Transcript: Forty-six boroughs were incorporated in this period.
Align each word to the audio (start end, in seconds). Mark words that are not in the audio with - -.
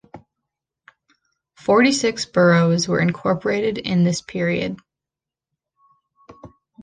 Forty-six 1.53 2.25
boroughs 2.25 2.87
were 2.87 2.99
incorporated 2.99 3.77
in 3.77 4.03
this 4.03 4.19
period. 4.19 4.77